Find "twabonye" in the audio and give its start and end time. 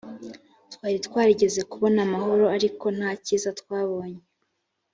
3.59-4.23